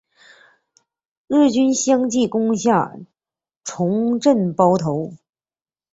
[1.27, 2.95] 日军相继攻下
[3.63, 5.13] 重镇包头。